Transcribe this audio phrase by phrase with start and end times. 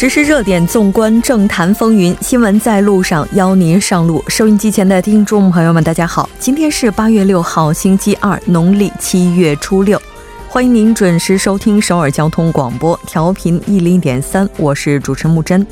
[0.00, 4.24] 实时热点，纵观政坛风云，新闻在路上，邀您上路。
[4.28, 10.00] 收音机前的听众朋友们，大家好，今天是八月六号，星期二，农历七月初六，
[10.48, 15.66] 欢迎您准时收听首尔交通广播，调频一零点三，我是主持人木真。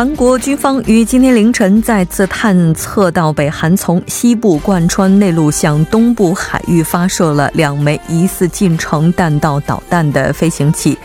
[0.00, 10.96] 韩国军方于今天凌晨再次探测到北韩从西部贯穿内陆向东部海域发射了两枚疑似近程弹道导弹的飞行器。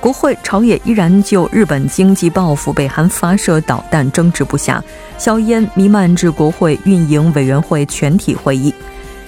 [0.00, 4.80] 国会朝野依然就日本经济报复北韩发射导弹争执不下，
[5.18, 8.72] 硝烟弥漫至国会运营委员会全体会议。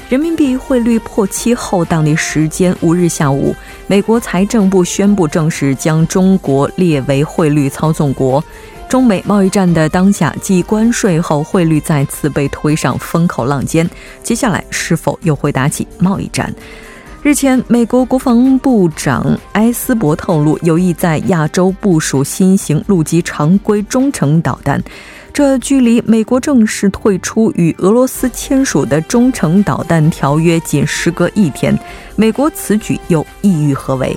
[0.08, 3.52] 人民币汇率破七后，当地时间五日下午，
[3.88, 8.44] 美国财政部宣布正式将中国列为汇率操纵国。
[8.88, 13.88] 中美贸易战的当下，继关税后，汇率再次被推上风口浪尖。
[14.22, 16.52] 接下来是否又会打起贸易战？
[17.22, 24.80] 日前，美国国防部长埃斯珀透露，有意在亚洲部署新型陆基常规中程导弹。
[25.32, 31.76] 这距离美国正式退出与俄罗斯签署的中程导弹条约仅时隔一天。
[32.14, 34.16] 美国此举又意欲何为？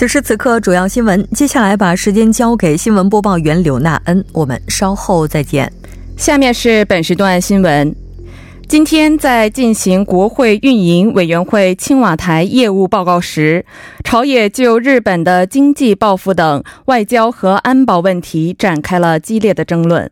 [0.00, 1.28] 此时此刻，主要新闻。
[1.34, 5.70] 接下来把时间交给新闻播报员柳娜恩，我们稍后再见。
[6.16, 7.94] 下面是本时段新闻。
[8.66, 13.66] 今天在进行国会运营委员会青瓦台业务报告时，
[14.02, 20.10] 朝野就日本的经济报复等外交和安保问题展开了激烈的争论。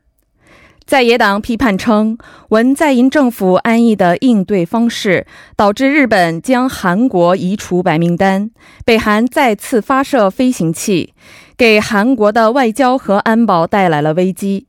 [0.89, 2.17] 在野党批判称，
[2.49, 8.51] 文在寅政府安逸的应对方式，导致日本将韩国移除白名单，
[8.87, 11.13] 北韩再次发射飞行器，
[11.59, 14.67] 给韩国的外交和安保带来了危机。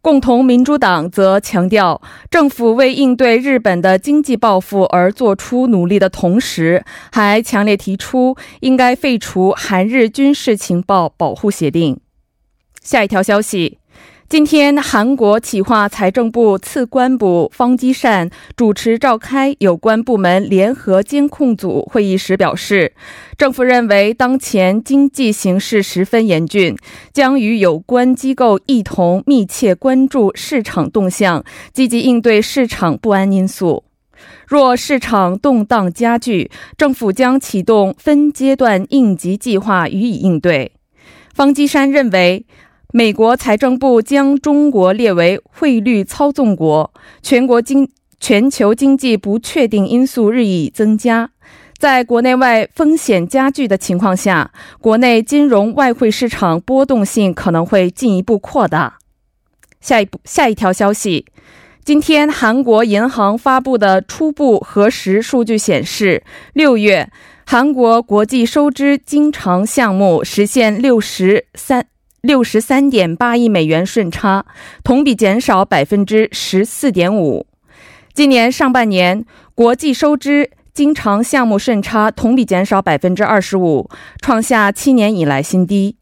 [0.00, 2.00] 共同民主党则强调，
[2.30, 6.82] 政府为应对日本的经济报复而做出努力的同时，
[7.12, 12.00] 还强烈提出应该废除韩日军事情报保护协定。
[12.82, 13.79] 下一条消息。
[14.30, 22.92] 今天，韩国企划财政部次官部方基善主持召开有关部门联合监控组会议时表示，
[23.36, 26.76] 政府认为当前经济形势十分严峻，
[27.12, 33.82] 将与有关机构一同密切关注市场动向，积极应对市场不安因素。
[34.46, 36.48] 若市场动荡加剧，
[36.78, 40.70] 政府将启动分阶段应急计划予以应对。
[41.34, 42.46] 方基山认为。
[42.92, 46.92] 美国财政部将中国列为汇率操纵国，
[47.22, 51.30] 全国经全球经济不确定因素日益增加，
[51.78, 58.98] 在国内外风险加剧的情况下，国内金融外汇市场波动性可能会进一步扩大。
[59.80, 61.26] 下一步，下一条消息，
[61.84, 66.24] 今天韩国银行发布的初步核实数据显示，
[66.54, 67.08] 六月
[67.46, 71.86] 韩国国际收支经常项目实现六十三。
[72.20, 74.44] 六十三点八亿美元顺差，
[74.84, 77.46] 同比减少百分之十四点五。
[78.12, 79.24] 今年上半年，
[79.54, 83.88] 国际收支经常项目顺差同比减少百分之二十五，
[84.20, 85.96] 创下七年以来新低。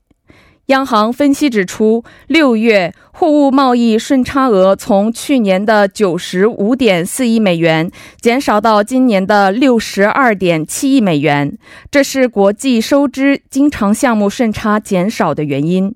[0.67, 7.91] 央行分析指出，六月货物贸易顺差额从去年的九十五点四亿美元
[8.21, 11.57] 减少到今年的六十二点七亿美元，
[11.91, 15.95] 这是国际收支经常项目顺差减少的原因。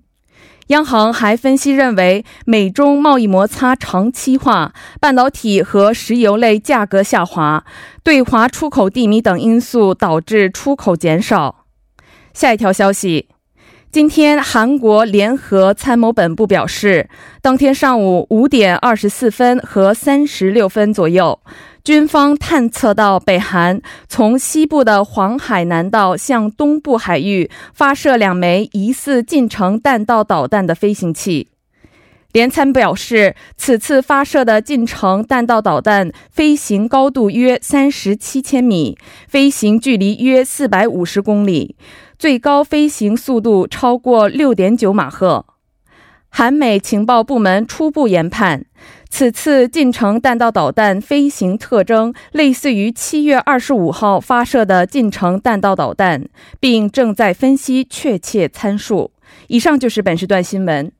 [0.69, 7.65] 央行还分析认为，美中贸易摩擦长期化、半导体和石油类价格下滑、
[8.03, 11.67] 对华出口低迷等因素导致出口减少。
[12.33, 13.29] 下一条消息，
[13.91, 17.11] 今天韩国联合参谋本部表示，
[17.43, 21.41] 当天上午五点二十四分和三十六分左右。
[21.85, 31.49] 军方探测到北韩从西部的黄海南道向东部海域发射两枚疑似近程弹道导弹的飞行器。
[32.31, 38.97] 联参表示，此次发射的近程弹道导弹飞行高度约三十七千米，
[39.27, 41.75] 飞行距离约四百五十公里，
[42.17, 45.47] 最高飞行速度超过六点九马赫。
[46.31, 48.65] 韩美情报部门初步研判，
[49.15, 56.25] 此次近程弹道导弹飞行特征类似于七月二十五号发射的近程弹道导弹，
[56.59, 59.11] 并正在分析确切参数。
[59.49, 60.91] 以上就是本时段新闻。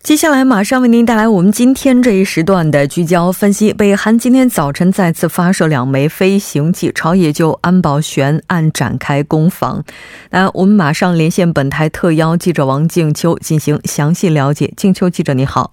[0.00, 3.72] 接下来马上为您带来我们今天这一时段的聚焦分析。
[3.72, 9.82] 北韩今天早晨再次发射两枚飞行器，朝野就安保悬案展开攻防。
[10.30, 14.72] 那我们马上连线本台特邀记者王静秋进行详细了解。
[14.76, 15.72] 静秋记者你好，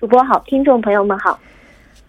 [0.00, 1.36] 主播好，听众朋友们好。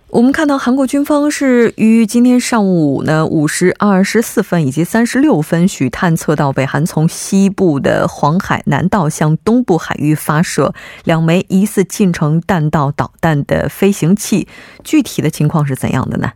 [0.10, 14.48] 我们看到韩国军方是于今天上午呢五时二十四分以及三十六分许探测到北韩从西部的黄海南道向东部海域发射两枚疑似近程弹道导弹的飞行器，
[14.84, 16.34] 具体的情况是怎样的呢？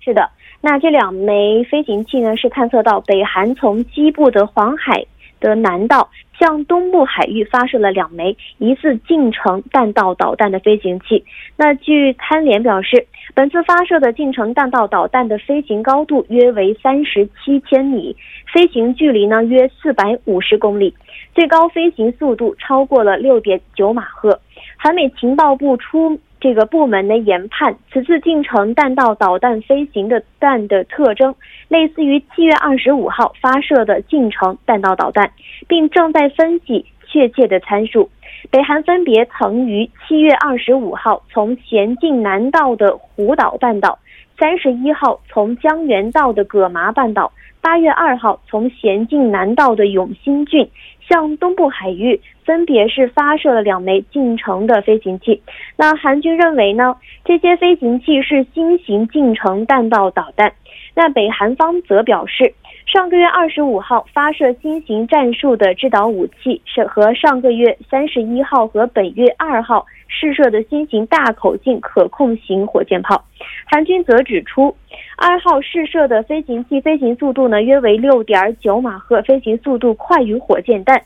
[0.00, 0.28] 是的，
[0.60, 5.06] 那这两枚飞行器呢是探测到北韩从西部的黄海
[5.44, 6.10] 的南道。
[6.36, 11.24] 向东部海域发射了两枚疑似近程弹道导弹的飞行器。
[11.56, 18.16] 那据参联表示，本次发射的近程弹道导弹的飞行高度约为三十七千米，
[18.52, 20.92] 飞行距离呢约四百五十公里，
[21.36, 24.40] 最高飞行速度超过了六点九马赫。
[24.76, 26.18] 韩美情报部出。
[26.44, 31.34] 这个部门的研判，此次进程弹道导弹飞行的弹的特征，
[31.68, 35.30] 类似于七月二十五号发射的进程弹道导弹，
[35.66, 38.10] 并正在分析确切的参数。
[38.50, 43.98] 北韩分别曾于七月二十五号从前进南道的湖岛半岛，
[44.38, 50.68] 三十一号从江原道的葛麻半岛，八月二号从咸镜南道的永新郡。
[51.06, 55.42] 向东部海域分别是发射了两枚近程的飞行器。
[55.76, 56.96] 那韩军认为呢，
[57.26, 60.50] 这些飞行器是新型近程弹道导弹。
[60.94, 62.54] 那北韩方则表示，
[62.86, 69.84] 上个月二十五号发射新型战术的制导武器，是和上个月三十一号和本月二号
[70.14, 73.24] 试射的新型大口径可控型火箭炮。
[73.66, 74.74] 韩军则指出，
[75.16, 81.02] 二号试射的飞行器飞行速度呢约为六点九马赫，飞行速度快于火箭弹。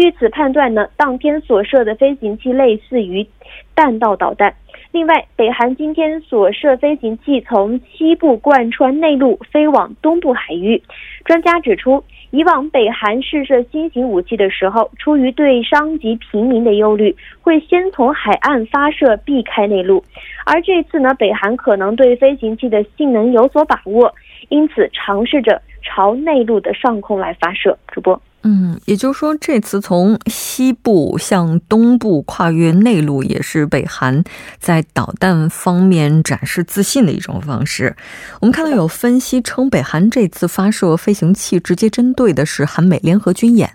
[0.00, 3.26] 据此判断呢，当天所射的飞行器类似于
[3.74, 4.54] 弹道导弹。
[4.92, 10.82] 另外，北韩今天所射飞行器从西部贯穿内陆飞往东部海域。
[11.26, 20.02] 专家指出，以往北韩试射新型武器的时候，出于对伤及平民的忧虑，会先从海岸发射，避开内陆。
[20.46, 24.14] 而这次呢，北韩可能对飞行器的性能有所把握，
[24.48, 27.76] 因此尝试着朝内陆的上空来发射。
[27.92, 28.18] 主播。
[28.42, 34.24] 嗯，也就是说，这次从西部向东部跨越内陆，也是北韩
[34.58, 37.94] 在导弹方面展示自信的一种方式。
[38.40, 43.70] 我们看到有分析称，北韩这次发射飞行器直接针对的是韩美联合军演。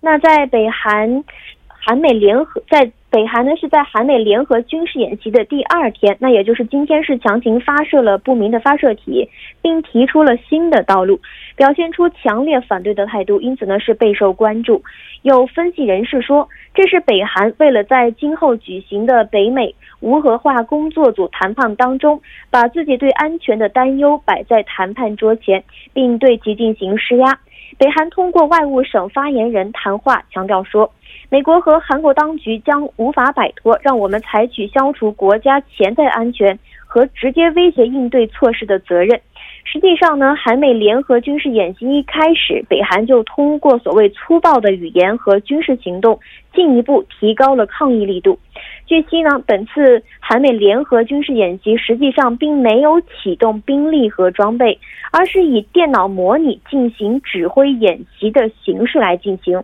[0.00, 1.24] 那在北韩，
[1.68, 2.90] 韩美联合在。
[3.16, 9.26] 北韩呢是在韩美联合军事演习的第二天，那也就是今天是强行发射了不明的发射体，
[9.62, 11.18] 并提出了新的道路，
[11.56, 14.82] 表现出强烈反对的态度，因此呢是备受关注。
[15.22, 22.20] 有分析人士说，这是北韩为了在今后举行的北美无核化工作组谈判当中，
[22.50, 27.38] 把自己对安全的担忧摆在谈判桌前，并对其进行施压。
[27.78, 30.92] 北韩通过外务省发言人谈话强调说。
[31.28, 36.56] 美国和韩国当局将无法摆脱让我们采取消除国家潜在安全
[36.86, 39.20] 和直接威胁应对措施的责任。
[39.64, 46.18] 实际上呢，韩美联合军事演习一开始，北韩就通过所谓粗暴的语言和军事行动，
[46.54, 48.38] 进一步提高了抗议力度。
[48.86, 54.78] 据悉呢，本次韩美联合军事演习实际上并没有启动兵力和装备，
[55.10, 59.60] 而是以电脑模拟进行指挥演习的形式来进行。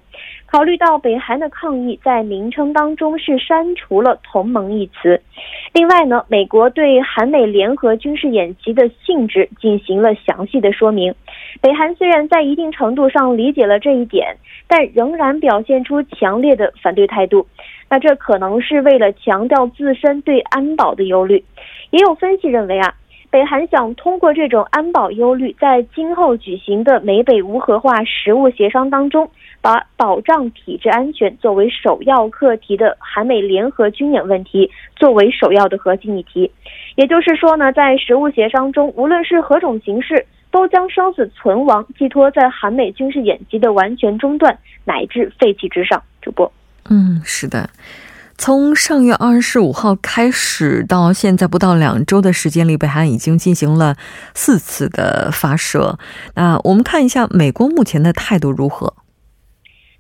[0.52, 5.18] 考虑到北韩的抗议，在名称当中是删除了“同盟”一词。
[5.72, 11.14] 另外呢，美国对韩美联合军事演习的性质进行了详细的说明。
[11.62, 14.36] 北韩虽然在一定程度上理解了这一点，
[14.68, 17.46] 但仍然表现出强烈的反对态度。
[17.88, 21.42] 那这可能是为了强调自身对安保的忧虑。
[21.92, 22.92] 也有分析认为啊。
[23.32, 29.26] 北韩想通过这种安保忧虑，在今后举行的美北无核化实务协商当中，
[29.62, 36.52] 把保障体制安全作为首要课题的韩美联合军演问题作为首要的核心议题。
[36.96, 46.02] 也就是说呢，在实务协商中，无论是何种形式，都将生死存亡寄托在韩美军事演习的完全中断乃至废弃之上。
[46.20, 46.52] 主播。
[46.90, 47.66] 嗯，是的。
[48.44, 53.94] 从上月二十五号开始到现在不到两周的时间里，北韩已经进行了
[54.34, 55.96] 四次的发射。
[56.34, 58.94] 那我们看一下美国目前的态度如何？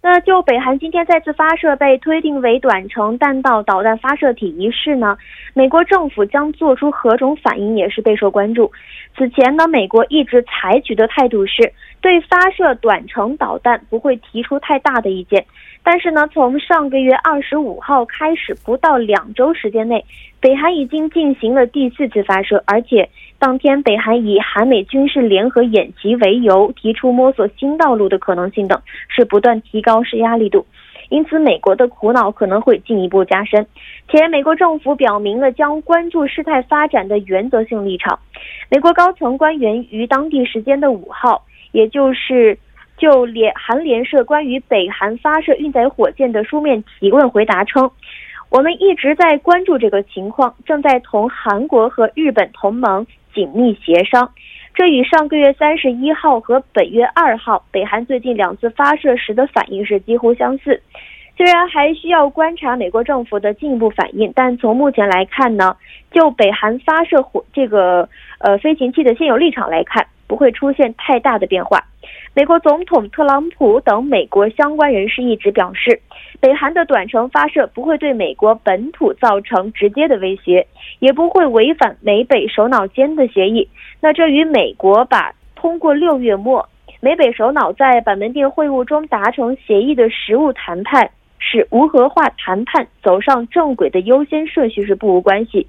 [0.02, 5.16] 那就北韩今天再次发射被推定为短程弹道导弹发射体一事呢，
[5.54, 8.72] 美国政府将做出何种反应也是备受关注。
[9.16, 15.46] 此前呢，美国一直采取的态度是对发射短程导弹不会提出太大的意见。
[15.84, 20.04] 但是呢，从上个月二十五号开始，不到两周时间内，
[20.40, 23.08] 北韩已经进行了第四次发射，而且
[23.38, 30.64] 当天北韩以韩美军事联合演习为由，提出摸索新道路的可能性等，是不断提高施压力度。
[31.08, 33.66] 因此，美国的苦恼可能会进一步加深。
[34.08, 38.16] 且美国政府表明了将关注事态发展的原则性立场。
[38.70, 42.56] 美国高层官员于当地时间的五号，也就是。
[43.02, 47.90] 就联韩联社关于北韩发射运载火箭的书面提问回答称，
[48.48, 53.04] 我们一直在关注这个情况，正在同韩国和日本同盟
[53.34, 54.30] 紧密协商。
[54.72, 60.80] 这与上个月三十一号和本月二号北韩最近两次发射时的反应是几乎相似。
[61.36, 65.76] 虽然还需要观察美国政府的进一步反应，但从目前来看呢，
[66.12, 71.84] 就北韩发射火这个呃飞行器的现有立场来看，不会出现太大的变化。
[72.32, 76.00] 美国总统特朗普等美国相关人士一直表示，
[76.40, 80.66] 北韩的短程发射不会对美国本土造成直接的威胁，
[81.00, 83.68] 也不会违反美北首脑间的协议。
[84.00, 86.66] 那这与美国把通过六月末
[87.00, 91.10] 美北首脑在板门店会晤中达成协议的实务谈判。
[91.44, 95.66] 使无核化谈判走上正轨的优先顺序是不无关系。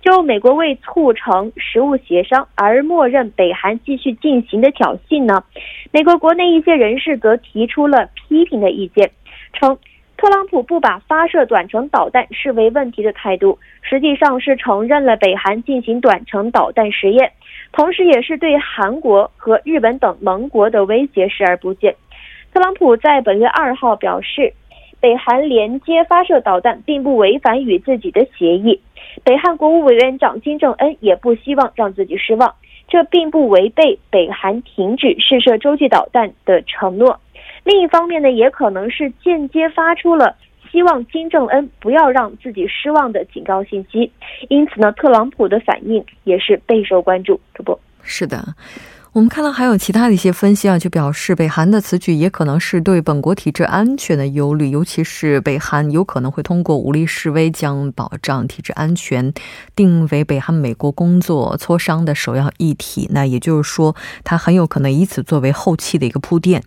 [0.00, 5.42] 就美国为促成实务协商而默认北韩继续进行的挑衅呢？
[5.90, 9.10] 美国国内一些人士则提出了批评的意见，
[9.52, 9.76] 称
[10.16, 17.32] 特朗普不把发射短程导弹视为问题的态度，实际上是承认了北韩进行短程导弹实验，
[17.72, 21.96] 同时也是对韩国和日本等盟国的威胁视而不见。
[22.54, 24.54] 特朗普在本月二号表示。
[25.00, 28.80] 北韩连接发射导弹并不违反与自己的协议，
[29.22, 32.54] 北韩国务委员长金正恩也不希望让自己失望，
[32.88, 37.20] 这并不违背北韩停止试射洲际导弹的承诺。
[37.62, 40.34] 另一方面呢，也可能是间接发出了
[40.70, 44.10] 希望金正恩不要让自己失望的警告信息。
[44.48, 47.40] 因此呢，特朗普的反应也是备受关注。
[47.54, 48.38] 主播是的。
[49.16, 59.32] 我们看到还有其他的一些分析啊，就表示北韩的此举也可能是对本国体制安全的忧虑，尤其是北韩有可能会通过武力示威将保障体制安全
[59.74, 63.08] 定为北韩美国工作磋商的首要议题。
[63.10, 66.62] 那也就是说，它很有可能以此作为后期的一个铺垫。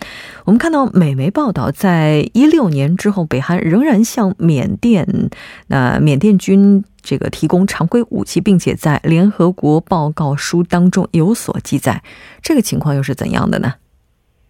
[0.46, 5.30] 我们看到美媒报道，在一六年之后，北韩仍然向缅甸
[5.68, 6.84] 那缅甸军。
[7.10, 12.04] 这个提供常规武器，并且在联合国报告书当中有所记载，
[12.44, 13.74] 这个情况又是怎样的呢？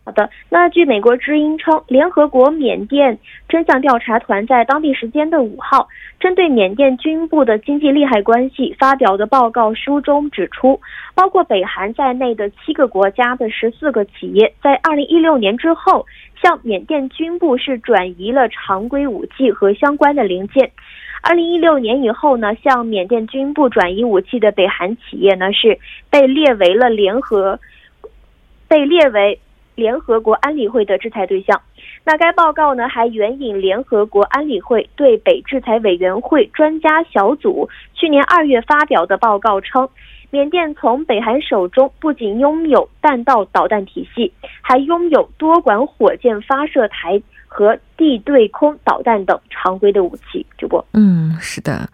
[0.04, 5.88] 好的，那据美国之音称，联合国缅甸真相调查团在当地时间的五号，
[6.20, 10.82] 针对缅甸军部的经济利害关系发表的报告书中指出，
[11.16, 16.06] 包括北韩在内的七个国家的十四个企业，在二零一六年之后，
[16.42, 20.70] 向缅甸军部是转移了常规武器和相关的零件。
[21.22, 25.78] 二零一六年以后呢，向缅甸军部转移武器的北韩企业呢，是
[26.10, 27.60] 被列为了联合，
[28.68, 29.40] 被列为
[29.76, 31.62] 联合国安理会的制裁对象。
[32.06, 39.88] 那该报告呢，还援引联合国安理会对北制裁委员会专家小组去年二月发表的报告称，
[40.32, 44.32] 缅甸从北韩手中不仅拥有弹道导弹体系，
[44.62, 47.22] 还拥有多管火箭发射台。
[47.52, 50.46] 和地对空导弹等常规的武器。
[50.56, 51.90] 主播，嗯，是的。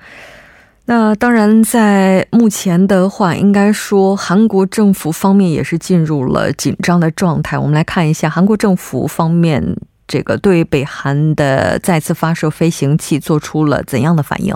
[0.85, 7.57] 那当然，在目前的话，应该说韩国政府方面也是进入了紧张的状态。
[7.57, 14.53] 我们来看一下韩国政府方面，这个对北韩的再次发射飞行器做出了怎样的反应？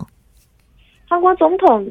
[1.08, 1.88] 韩国总统。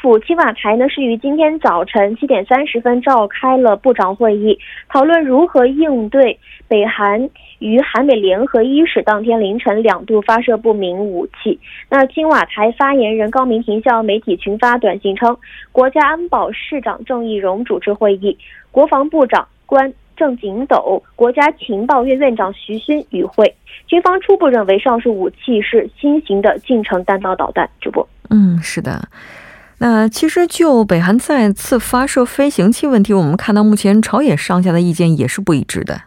[0.00, 4.56] 府青瓦台呢是于今天早晨七点三十分召开了部长会议，
[4.88, 6.38] 讨论如何应对
[6.68, 7.28] 北韩
[7.58, 11.58] 与韩美联合伊始当天凌晨两度发射不明武器。
[11.90, 15.36] 那青瓦台发言人高明婷向媒体群发短信称，
[15.72, 18.38] 国家安保市长郑义荣主持会议，
[18.70, 23.52] 国防部长官郑景斗、国家情报院院长徐勋与会。
[23.88, 27.68] 军方初步认为上述武器是新型的近程弹道导弹。
[27.80, 29.00] 主播，嗯，是的。
[29.80, 36.02] 那其实就北韩再次发射飞行器问题，我们看到目前朝野上下的意见也是不一致的。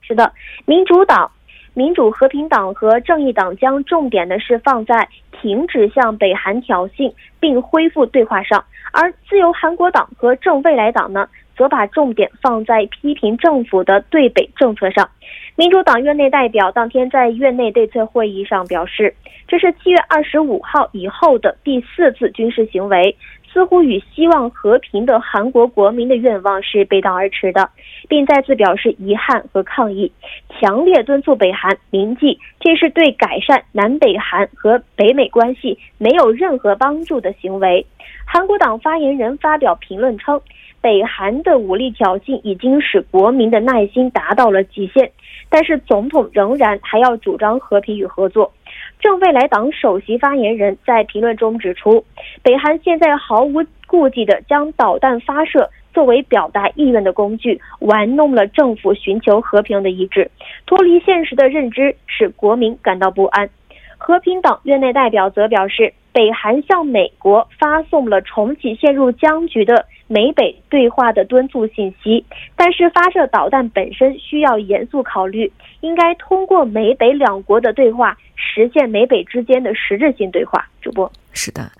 [0.00, 0.32] 是的，
[0.64, 1.30] 民主党
[1.74, 5.08] 民主和平党和正义党将重点的是放在
[5.40, 11.28] 停止向北韩挑衅并恢复对话上，而自由韩国党和正未来党呢，
[11.58, 15.10] 则把重点放在批评政府的对北政策上。
[15.56, 19.12] 民主党院内代表当天在院内对策会议上表示，
[19.48, 23.16] 这是七月二十五号以后的第四次军事行为，
[23.52, 27.68] 似乎与希望和平的韩国国民的愿望是背道而驰的，
[28.08, 30.12] 并再次表示遗憾和抗议，
[30.48, 37.84] 强烈敦促北韩铭记这是对改善南北韩和北美关系没有任何帮助的行为。
[38.24, 40.40] 韩国党发言人发表评论称。
[40.88, 45.12] 北韩的武力挑衅已经使国民的耐心达到了极限，
[45.50, 48.50] 但是总统仍然还要主张和平与合作。
[48.98, 52.02] 正未来党首席发言人在评论中指出，
[52.42, 60.30] 北韩现在毫无顾忌地将导弹发射作为表达意愿的工具，玩弄了政府寻求和平的意志，
[60.64, 63.50] 脱离现实的认知使国民感到不安。
[63.98, 69.84] 和平党院内代表则表示，北韩向美国发送了重启陷入僵局的。
[70.08, 72.24] 美北对话的敦促信息，
[72.56, 80.66] 但是发射导弹本身需要严肃考虑，应该通过美北两国的对话实现美北之间的实质性对话。
[80.80, 81.70] 主播是的，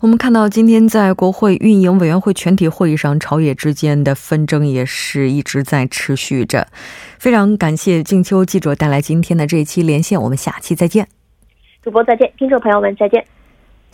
[0.00, 6.66] 我们看到今天在国会运营委员会全体会议上，朝野之间的纷争也是一直在持续着。
[7.18, 11.06] 非常感谢静秋记者带来今天的这一期连线，我们下期再见。
[11.82, 13.24] 主播再见，听众朋友们再见。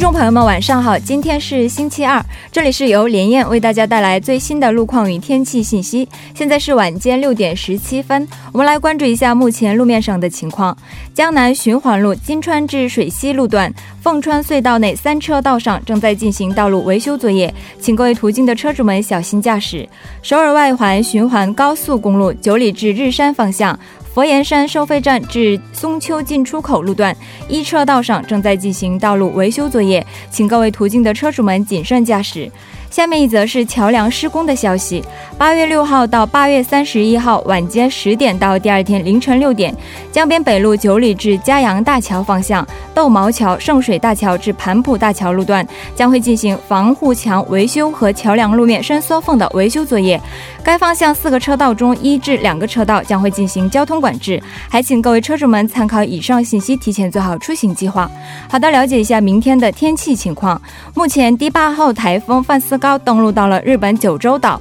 [0.00, 0.98] 众朋友们，晚上好！
[0.98, 6.08] 今天是星期二，这里是由连燕为大家带来最新的路况与天气信息。
[6.34, 10.74] 现在是晚间六点十七分，我们来关注一下目前路面上的情况。
[11.12, 13.70] 江南循环路金川至水西路段
[14.00, 19.86] 凤川隧道内三车道上正在进行道路维修作业，请各位途经的车主们小心驾驶。
[20.22, 23.78] 首尔外环循环高速公路九里至日山方向。
[24.12, 27.16] 佛岩山收费站至松丘进出口路段
[27.48, 32.50] 一车道上正在进行道路维修作业，请各位途经的车主们谨慎驾驶。
[32.90, 35.02] 下面一则是桥梁施工的消息。
[35.38, 39.72] 八月六号到八月三十一号晚间十点到第二天凌晨六点，
[40.10, 50.20] 江边北路九里至嘉阳大桥方向、豆毛桥圣水大桥至盘浦大桥路段将会进行防护墙维修和桥梁路面伸缩缝的维修作业。
[50.64, 58.10] 该方向四个车道中一至两个车道将会进行交通管制，还请各位车主们参考以上信息，提前做好出行计划。
[58.48, 60.60] 好的，了解一下明天的天气情况。
[60.92, 62.79] 目前第八号台风范斯。
[62.80, 64.60] 高登陆到了日本九州岛，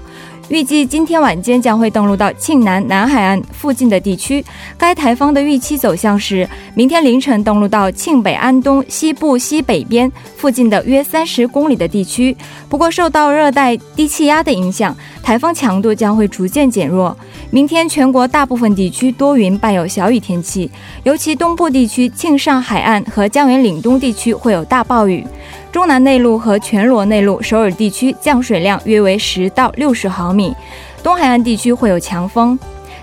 [0.50, 4.44] 预计今天晚间将会登陆到庆南南海岸附近的地区。
[4.78, 12.36] 该台风的预期走向是明天凌晨登陆到庆北安东西部西北边附近的约三十公里的地区。
[12.68, 17.16] 不过，受到热带低气压的影响，台风强度将会逐渐减弱。
[17.52, 20.70] 明天全国大部分地区多云，伴有小雨天气，
[21.04, 25.26] 尤其东部地区庆尚海岸和江原岭东地区会有大暴雨。
[25.72, 30.56] 中南内陆和全罗内陆、首尔地区降水量约为十到六十毫米，
[31.04, 32.58] 东海岸地区会有强风。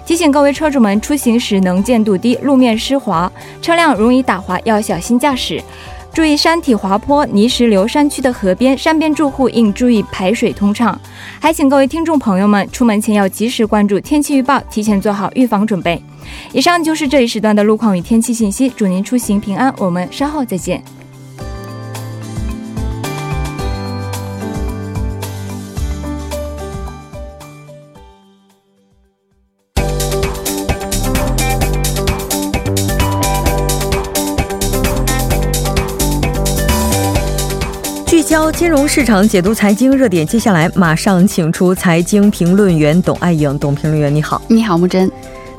[0.04, 3.30] 提醒各位车主们，出行时能见度低、路面湿滑、
[3.62, 5.62] 车辆容易打滑，要小心驾驶。
[6.12, 10.98] 注意山体滑坡、泥石流山区的河边、山边住户应注意排水通畅。
[11.38, 16.02] 还请各位听众朋友们，出门前要及时关注天气预报，提前做好预防准备。
[16.52, 19.72] 以上就是这一时段的路况与天气信息，祝您出行平安。
[19.78, 20.82] 我们稍后再见。
[38.52, 43.58] 金融市场解读财经热点，接下来马上请出财经评论员董爱颖。
[43.58, 44.40] 董评论员，你好！
[44.48, 45.10] 你好，木真。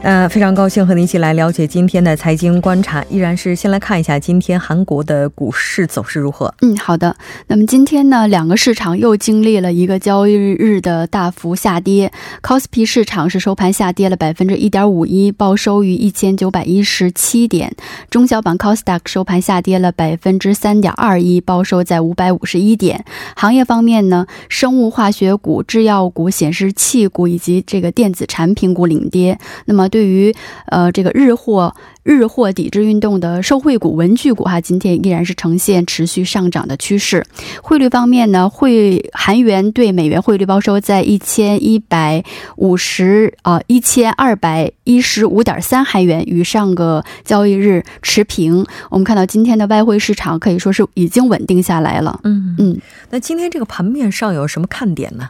[0.04, 3.04] 呃，非常高兴和您一起来了解今天的财经观察。
[3.10, 6.54] 依然是先来看一下今天韩国的股市走势如何。
[6.62, 7.14] 嗯，好的。
[7.48, 12.10] 那么今天呢，两个市场又经历了一个交易日的大幅下跌。
[12.48, 17.76] c o s p i 市场是收盘下跌了百分之一点五一，报收于一千九百一十七点。
[18.10, 23.04] 中小板 c o s d a q 收盘下跌了百分之三点二一，报收在五百五十一点。
[23.36, 29.38] 行业方面呢，生物化学股、制药股、显示器股以及这个电子产品股领跌。
[29.66, 30.36] 那么么对于
[30.68, 31.74] 呃这个日货。
[32.08, 37.22] 日货抵制运动的受惠股、文具股哈，今天依然是呈现持续上涨的趋势。
[37.62, 42.24] 汇率方面呢，汇韩元对美元汇率报收在一千一百
[42.56, 48.66] 五十啊一千二百一十五点三韩元，与上个交易日持平。
[48.90, 52.22] 我们看到今天的外汇市场可以说是已经稳定下来了。
[52.24, 55.28] 嗯嗯，那今天这个盘面上有什么看点呢？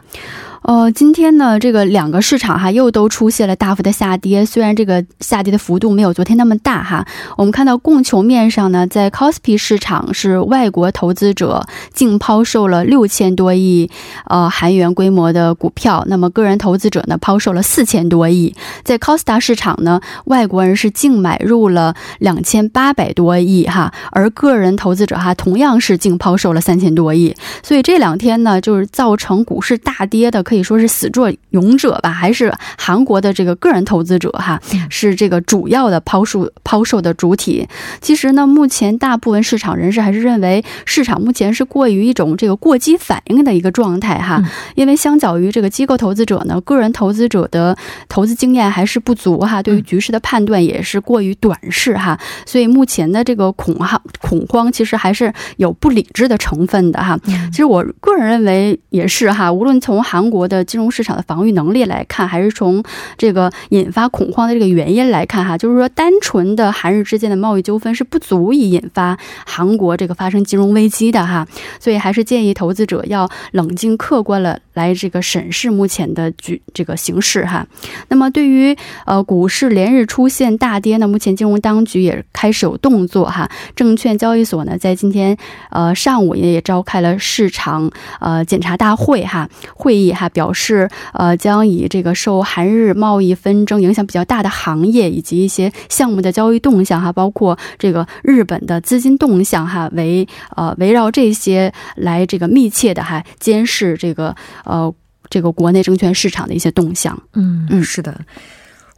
[0.68, 7.06] 呃，今天呢，这个两个市场哈又都出现了大幅的下跌，虽然这个下跌的幅度没有昨天那么大哈。
[7.38, 13.90] 我们看到供求面上呢，在 c o s p i 市场是外国投资者净抛售了六千多亿
[14.26, 18.54] 呃韩元规模的股票，那么个人投资者呢抛售了四千多亿。
[18.84, 27.34] 在 Costa 市场呢，外国人是净买入了两千八百多亿哈，而个人投资者哈同样是净抛售了三千多亿。
[27.62, 30.42] 所以这两天呢，就是造成股市大跌的。
[30.42, 37.68] 可以说是死作俑者吧，还是韩国的这个个人投资者哈，是这个主要的抛售抛售的主体。
[38.00, 44.42] 其实呢，目前大部分市场人士还是认为，市场目前是过于一种这个过激反应的一个状态哈。
[44.74, 47.76] 因为相较于这个机构投资者呢，个人投资者的
[48.08, 52.18] 投资经验还是不足哈，对于局势的判断也是过于短视哈。
[52.46, 57.18] 所以目前的这个恐慌恐慌，其实还是有不理智的成分的哈。
[57.50, 60.47] 其实我个人认为也是哈，无论从韩国。
[60.48, 62.82] 的金融市场的防御能力来看，还是从
[63.16, 71.46] 这个引发恐慌的这个原因来看，哈，就是说单纯的韩日之间的贸易纠纷是不足以引发韩国这个发生金融危机的，哈，
[71.78, 77.66] 所以还是建议投资者要冷静客观了来这个审视目前的局这个形势，哈。
[78.08, 85.36] 那么对于呃股市连日出现大跌呢，目前金融当局也开始有动作，哈，证券交易所呢在今天
[85.70, 90.27] 呃上午也也召开了市场呃检查大会，哈，会议哈。
[90.30, 104.92] 表示，呃，将以这个受韩日贸易纷争影响比较大的行业以及一些项目的交易动向，哈，包括这个日本的资金动向，哈，为呃围绕这些来这个密切的哈监视这个呃
[105.30, 107.20] 这个国内证券市场的一些动向。
[107.34, 108.18] 嗯嗯，是的。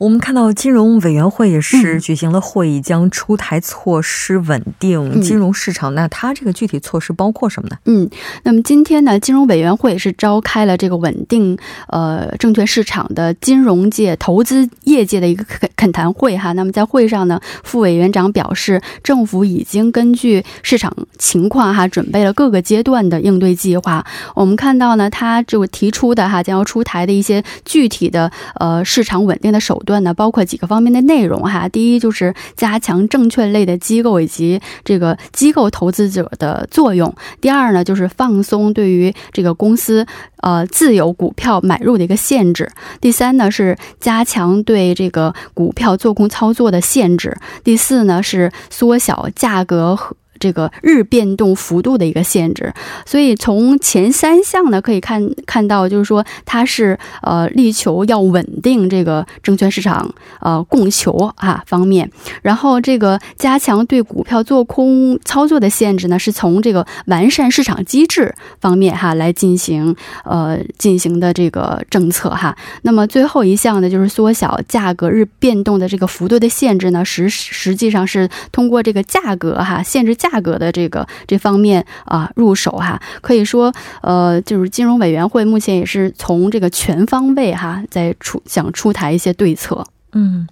[0.00, 5.94] 我们看到金融委员会也是举行了会议，将出台措施稳定金融市场。
[5.94, 7.76] 那它这个具体措施包括什么呢？
[7.84, 8.08] 嗯，
[8.42, 11.54] 那么今天呢，金融委员会是召开了这个稳定
[11.88, 16.52] 呃证券市场的金融界、投资业界的一个恳恳谈会哈。
[16.52, 24.02] 那么在会上呢，副委员长表示，政府已经根据市场情况哈，准备了各个阶段的应对计划。
[24.34, 29.89] 我们看到呢，他就提出的哈，将要出台的一些具体的呃市场稳定的手段。
[29.90, 31.68] 段呢，包括几个方面的内容哈。
[31.68, 37.12] 第一就是加强证券类的机构以及这个机构投资者的作用。
[37.40, 40.06] 第二呢，就是放松对于这个公司
[40.42, 42.70] 呃自有股票买入的一个限制。
[43.00, 47.36] 第三呢，是加强对这个股票做空操作的限制。
[47.64, 50.14] 第四呢，是缩小价格和。
[50.40, 52.72] 这个日变动幅度的一个限制，
[53.04, 72.56] 所以从前三项呢可以看看到，就是说它是呃力求要稳定这个证券市场呃供求啊方面，然后这个加强对股票做空操作的限制呢，是从这个完善市场机制方面哈来进行呃进行的这个政策哈。
[72.80, 80.29] 那么最后一项呢，就是缩小价格日变动的这个幅度的限制呢，实实际上是通过这个价格哈限制价。
[80.30, 89.84] 价格的这个这方面啊入手哈，可以说呃，就是金融委员会目前也是从这个全方位哈在出想出台一些对策。
[90.12, 90.46] 嗯，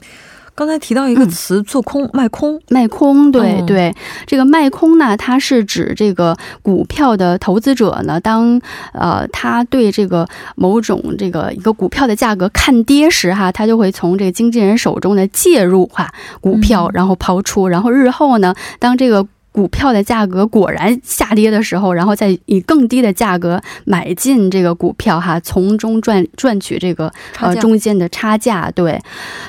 [0.54, 3.94] 刚才提到一个词，做空卖空卖空，对对，
[4.26, 8.60] 这个卖空呢，它是指这个股票的投资者呢，当
[8.92, 19.26] 呃他对这个某种这个一个股票的价格看跌时哈，他就会从这个经纪人手中呢介入哈股票，然后抛出，然后日后呢，当这个。
[19.58, 28.70] 股票的价格果然下跌的时候，然后再以更低的价格买进这个股票，哈，从中赚赚取这个呃中间的差价。
[28.70, 29.02] 对，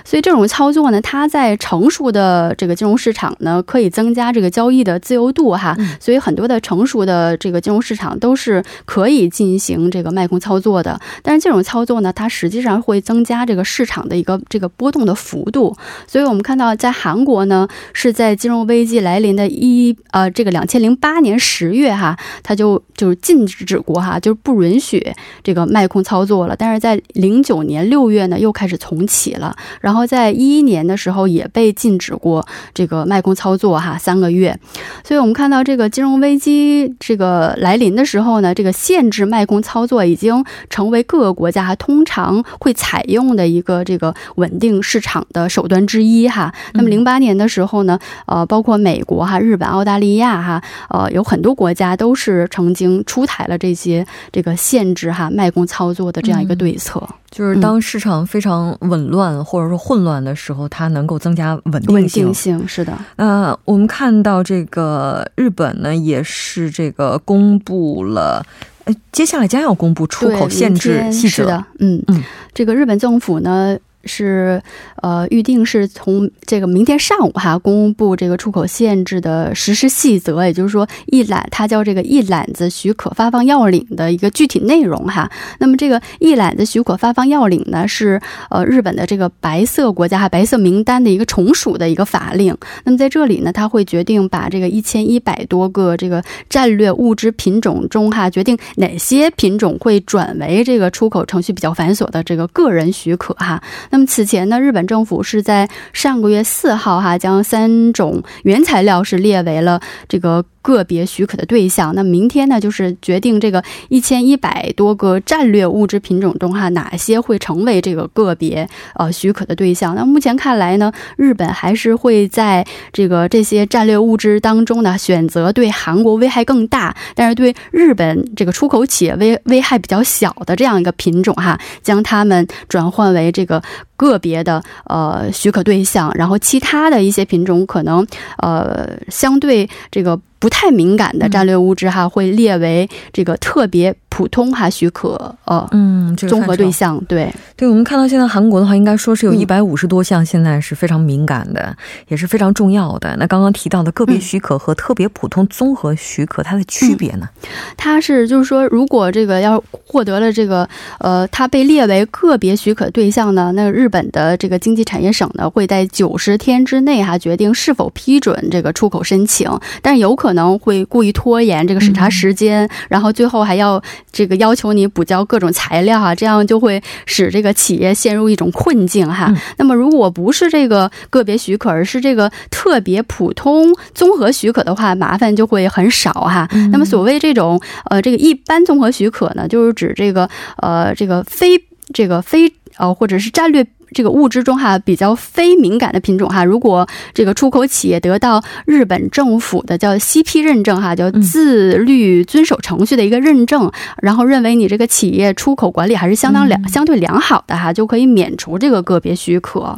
[0.04, 5.78] 所以这种操作呢，它在成熟的这个金融市场呢，可以增加这个交易的自由度，哈。
[6.00, 11.00] 所以很多的成熟的这个金融市场都是可以进行这个卖空操作的。
[11.22, 15.78] 但是这种操作呢，它实际上会增加这个市场的一个这个波动的幅度。
[16.08, 19.96] 所以我们看到，在韩国呢，是在金融危机来临的一。
[20.12, 25.02] 呃，这个两千零八年十月哈，他就就是禁止过哈，就是不允许
[25.42, 26.56] 这个卖空操作了。
[26.58, 29.56] 但是在零九年六月呢，又开始重启了。
[29.80, 34.60] 然后在一一年的时候也被禁止过这个卖空操作哈，三个月。
[35.02, 46.54] 所以我们看到这个金融危机这个来临的时候呢，这个限制卖空操作已经成为各个国家通常会采用的一个这个稳定市场的手段之一哈。
[46.74, 52.89] 那么零八年的时候呢，呃，包括美国哈、日本、澳大利亚哈，呃，有很多国家都是曾经。
[53.06, 61.94] 出台了这些这个限制哈卖空操作的这样一个对策，就是当市场非常紊乱或者说混乱的时候，它能够增加稳定性。
[61.94, 62.98] 稳定性是的。
[63.16, 68.46] 呃，我们看到这个日本呢，也是这个公布了，
[68.86, 71.64] 呃，接下来将要公布出口限制细则。
[71.80, 72.24] 嗯嗯，
[72.54, 73.78] 这个日本政府呢。
[74.06, 74.62] 是，
[75.02, 85.30] 呃，预定是从这个明天上午哈公布这个出口限制的实施细则，也就是说一揽，它叫这个一揽子许可发放要领的一个具体内容哈。
[85.60, 92.58] 那么这个一揽子许可发放要领呢，是呃日本的这个白色国家哈白色名单的一个从属的一个法令。
[92.86, 103.62] 那么在这里呢，它会决定把这个一千一百多个这个战略物资品种中哈，决定哪些品种会转为这个出口程序比较繁琐的这个个人许可哈。
[103.90, 110.46] 那么此前呢，日本政府是在上个月四号哈，将三种原材料是列为了这个。
[110.62, 119.96] 个别许可的对象，那明天呢，就是决定这个一千一百多个战略物质品种中哈，哪些会成为这个个别呃许可的对象？
[119.96, 133.62] 那目前看来呢，日本还是会在这个这些战略物质当中呢，选择对韩国危害更大，但是对日本这个出口企业危危害比较小的这样一个品种哈，将它们转换为这个
[133.96, 138.06] 个别的呃许可对象，然后其他的一些品种可能
[138.40, 140.20] 呃相对这个。
[140.40, 143.96] 不太敏感的战略物质哈，会列为这个特别。
[144.12, 151.76] 普通哈许可呃嗯综合对象对对，我们看到现在韩国的话，应该说是有一百五十多项，现在是非常敏感的，
[152.08, 153.14] 也是非常重要的。
[153.20, 157.28] 那刚刚提到的个别许可和特别普通综合许可，它的区别呢？
[157.76, 160.70] 它是就是说，如果这个要获得了这个
[161.00, 173.84] 呃，它被列为个别许可对象呢，那日本的这个经济产业省呢，会在九十天之内哈决定是否批准这个出口申请，但是有可能会故意拖延这个审查时间，然后最后还要。
[174.12, 179.34] 这个要求你补交各种材料哈，这样就会使这个企业陷入一种困境哈。
[179.58, 186.48] 那么，如果不是这个个别许可，而是这个特别普通综合许可的话，麻烦就会很少哈。
[186.72, 193.66] 那么，所谓这种呃这个一般综合许可呢，就是指这个呃这个非这个非呃或者是战略。
[193.92, 203.72] 这个物质中哈比较非敏感的品种哈，如果这个出口企业得到日本政府的叫 CP 认证哈，叫自律遵守程序的一个认证，
[204.02, 209.76] 然后认为你这个企业出口管理还是相当良相对良好的哈，就可以免除这个个别许可。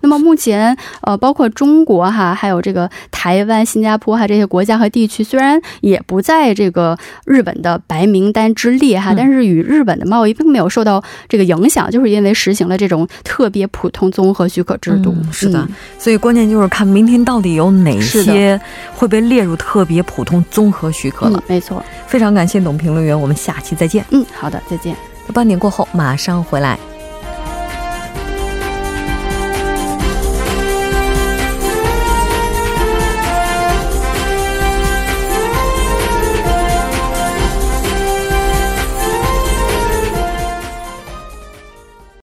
[0.00, 6.96] 那么目前呃，包括中国哈，还有这个台湾、新加坡哈这些国家和地区，虽然也不在这个
[7.26, 13.49] 日本的白名单之列哈，但是与日本的贸易并没有受到这个影响，就是因为实行了这种特。
[13.50, 18.58] 别普通综合许可制度是的，所以关键就是看明天到底有哪些
[18.94, 21.42] 会被列入特别普通综合许可了。
[21.46, 24.04] 没错，非常感谢董评论员，我们下期再见。
[24.10, 24.96] 嗯，好的，再见。
[25.34, 26.78] 半点过后马上回来。